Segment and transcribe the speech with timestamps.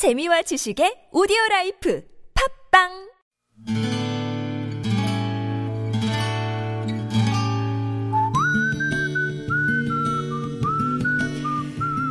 [0.00, 2.02] 재미와 지식의 오디오 life
[2.72, 2.88] 팟빵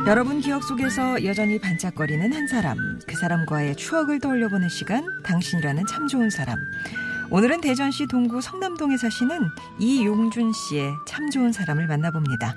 [0.06, 6.30] 여러분 기억 속에서 여전히 반짝거리는 한 사람, 그 사람과의 추억을 떠올려보는 시간, 당신이라는 참 좋은
[6.30, 6.58] 사람.
[7.32, 9.40] 오늘은 대전시 동구 성남동에 사시는
[9.80, 12.54] 이용준 씨의 참 좋은 사람을 만나봅니다.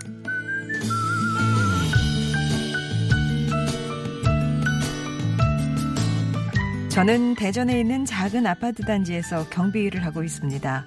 [6.94, 10.86] 저는 대전에 있는 작은 아파트 단지에서 경비 일을 하고 있습니다.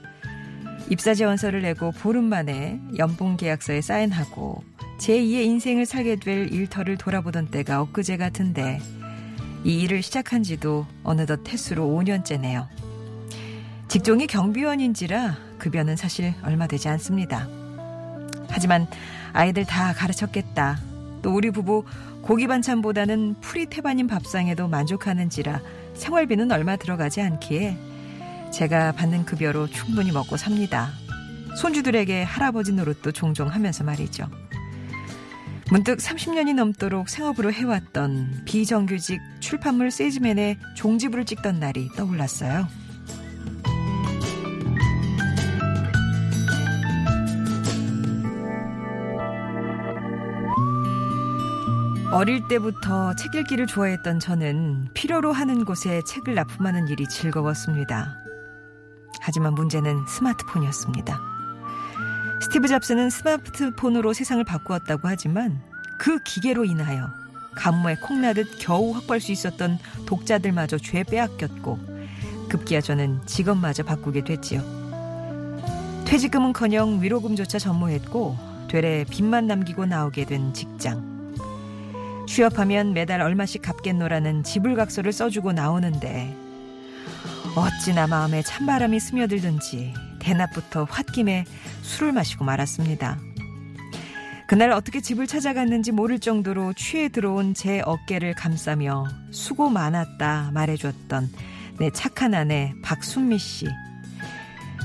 [0.89, 4.63] 입사 지원서를 내고 보름 만에 연봉 계약서에 사인하고
[5.01, 8.79] 제2의 인생을 살게 될 일터를 돌아보던 때가 엊그제 같은데
[9.65, 12.69] 이 일을 시작한 지도 어느덧 태수로 5년째네요.
[13.89, 17.49] 직종이 경비원인지라 급여는 사실 얼마 되지 않습니다.
[18.49, 18.87] 하지만
[19.33, 20.79] 아이들 다 가르쳤겠다.
[21.27, 21.85] 또 우리 부부
[22.23, 25.61] 고기 반찬보다는 풀이 태반인 밥상에도 만족하는지라
[25.95, 27.77] 생활비는 얼마 들어가지 않기에
[28.53, 30.93] 제가 받는 급여로 충분히 먹고 삽니다.
[31.61, 34.31] 손주들에게 할아버지 노릇도 종종 하면서 말이죠.
[35.69, 42.69] 문득 30년이 넘도록 생업으로 해왔던 비정규직 출판물 세즈맨의 종지부를 찍던 날이 떠올랐어요.
[52.13, 58.17] 어릴 때부터 책 읽기를 좋아했던 저는 필요로 하는 곳에 책을 납품하는 일이 즐거웠습니다.
[59.21, 61.21] 하지만 문제는 스마트폰이었습니다.
[62.43, 65.61] 스티브 잡스는 스마트폰으로 세상을 바꾸었다고 하지만
[65.99, 67.09] 그 기계로 인하여
[67.57, 71.79] 가뭄에 콩나듯 겨우 확보할 수 있었던 독자들마저 죄 빼앗겼고
[72.49, 74.63] 급기야 저는 직업마저 바꾸게 됐지요.
[76.05, 81.16] 퇴직금은커녕 위로금조차 전무했고 되레 빚만 남기고 나오게 된 직장.
[82.27, 86.35] 취업하면 매달 얼마씩 갚겠노라는 지불각서를 써주고 나오는데
[87.57, 91.45] 어찌나 마음에 찬바람이 스며들든지 대낮부터 홧김에
[91.83, 93.19] 술을 마시고 말았습니다.
[94.49, 101.31] 그날 어떻게 집을 찾아갔는지 모를 정도로 취해 들어온 제 어깨를 감싸며 수고 많았다 말해줬던
[101.79, 103.67] 내 착한 아내 박순미 씨.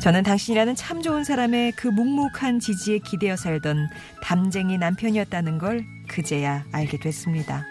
[0.02, 3.88] 저는 당신이라는 참 좋은 사람의 그 묵묵한 지지에 기대어 살던
[4.24, 7.64] 담쟁이 남편이었다는 걸 그제야 알게 됐습니다.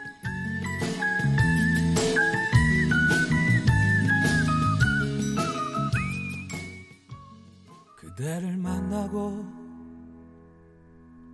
[7.97, 9.45] 그대를 만나고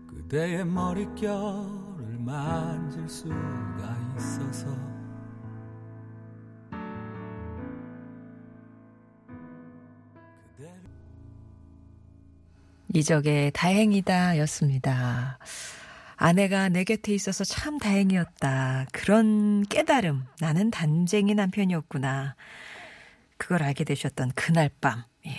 [0.09, 4.96] 그대의 머릿결을 만질 수가 있어서
[12.95, 15.39] 이적의 다행이다 였습니다.
[16.17, 18.87] 아내가 내 곁에 있어서 참 다행이었다.
[18.93, 20.25] 그런 깨달음.
[20.41, 22.37] 나는 단쟁이 남편이었구나.
[23.37, 25.03] 그걸 알게 되셨던 그날 밤.
[25.27, 25.31] 예.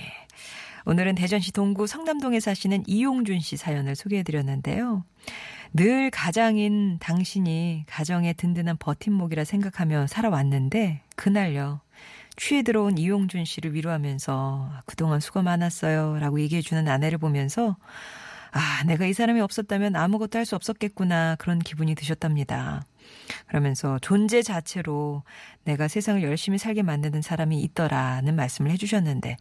[0.85, 5.03] 오늘은 대전시 동구 성남동에 사시는 이용준 씨 사연을 소개해 드렸는데요.
[5.73, 11.81] 늘 가장인 당신이 가정의 든든한 버팀목이라 생각하며 살아왔는데 그날요.
[12.38, 16.20] 취해 들어온 이용준 씨를 위로하면서 그동안 수고 많았어요.
[16.20, 17.75] 라고 얘기해주는 아내를 보면서
[18.52, 21.36] 아, 내가 이 사람이 없었다면 아무것도 할 수 없었겠구나.
[21.36, 22.84] 그런 기분이 드셨답니다.
[23.47, 25.24] 그러면서 존재 자체로
[25.66, 29.38] 내가 세상을 열심히 살게 만드는 사람이 있더라는 말씀을 해주셨는데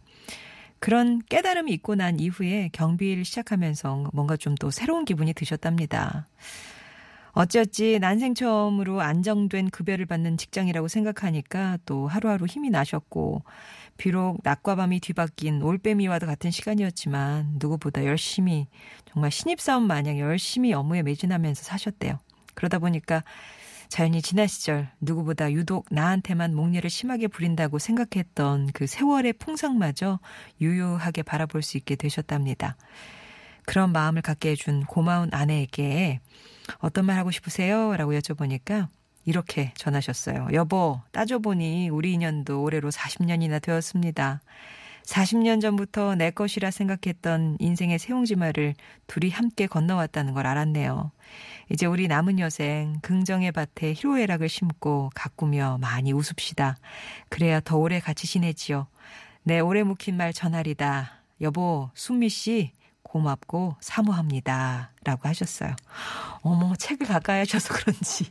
[0.79, 6.27] 그런 깨달음이 있고 난 이후에 경비를 시작하면서 뭔가 좀 또 새로운 기분이 드셨답니다.
[7.37, 13.43] 어찌어찌 난생 처음으로 안정된 급여를 받는 직장이라고 생각하니까 또 하루하루 힘이 나셨고
[13.95, 18.65] 비록 낮과 밤이 뒤바뀐 올빼미와도 같은 시간이었지만 누구보다 열심히
[19.05, 22.17] 정말 신입사원 마냥 열심히 업무에 매진하면서 사셨대요.
[22.55, 23.23] 그러다 보니까
[23.87, 30.19] 자연히 지난 시절 누구보다 유독 나한테만 목례를 심하게 부린다고 생각했던 그 세월의 풍상마저
[30.59, 32.77] 유유하게 바라볼 수 있게 되셨답니다.
[33.67, 36.19] 그런 마음을 갖게 해준 고마운 아내에게
[36.79, 37.95] 어떤 말 하고 싶으세요?
[37.95, 38.87] 라고 여쭤보니까
[39.25, 40.49] 이렇게 전하셨어요.
[40.53, 44.41] 여보, 따져보니 우리 인연도 올해로 40년이나 되었습니다.
[45.07, 48.75] 40년 전부터 내 것이라 생각했던 인생의 새옹지마를
[49.07, 51.11] 둘이 함께 건너왔다는 걸 알았네요.
[51.71, 56.77] 이제 우리 남은 여생 긍정의 밭에 희로애락을 심고 가꾸며 많이 웃읍시다.
[57.29, 58.87] 그래야 더 오래 같이 지내지요.
[59.43, 61.11] 내 오래 묵힌 말 전하리다.
[61.41, 62.71] 여보, 순미 씨,
[63.07, 64.91] 고맙고 사모합니다.
[65.03, 65.73] 라고 하셨어요.
[66.41, 68.25] 어머, 책을 가까이 하셔서 그런지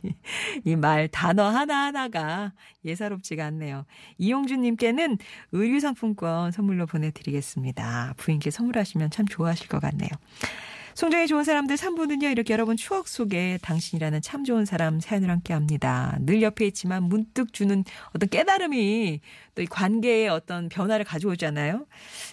[0.65, 2.53] 이 말 단어 하나하나가
[2.85, 3.85] 예사롭지가 않네요.
[4.19, 5.17] 이용준님께는
[5.51, 8.13] 의류상품권 선물로 보내드리겠습니다.
[8.17, 10.09] 부인께 선물하시면 참 좋아하실 것 같네요.
[10.97, 16.17] 송정의 좋은 사람들 3부는요, 이렇게 여러분 추억 속에 당신이라는 참 좋은 사람 사연을 함께 합니다.
[16.21, 17.85] 늘 옆에 있지만 문득 주는
[18.15, 19.21] 어떤 깨달음이
[19.57, 21.87] 또 이 관계에 어떤 변화를 가져오잖아요.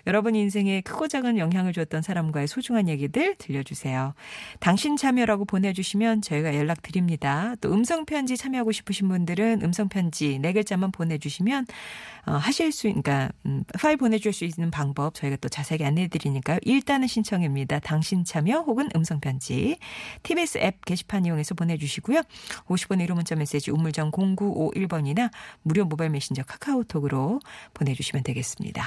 [0.06, 4.12] 여러분 인생에 크고 작은 영향을 줬던 사람과의 소중한 얘기들 들려주세요.
[4.60, 7.54] 당신 참여라고 보내주시면 저희가 연락드립니다.
[7.62, 11.66] 또 음성편지 참여하고 싶으신 분들은 음성편지 네 글자만 보내주시면
[12.26, 16.58] 어, 하실 수, 그러니까 음, 파일 보내줄 수 있는 방법 저희가 또 자세하게 안내해드리니까요.
[16.62, 17.78] 일단은 신청입니다.
[17.80, 18.24] 당신
[18.54, 19.78] 참여 혹은 음성편지
[20.22, 22.22] TBS 앱 게시판 이용해서 보내주시고요.
[22.66, 25.30] 50원의 1호 문자 메시지 우물정 0951번이나
[25.62, 27.40] 무료 모바일 메신저 카카오톡으로
[27.74, 28.82] 보내주시면 되겠습니다.